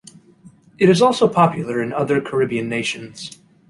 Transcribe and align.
It 0.79 0.89
is 0.89 0.99
also 0.99 1.27
popular 1.27 1.79
in 1.79 1.93
other 1.93 2.19
Caribbean 2.21 2.67
nations. 2.67 3.37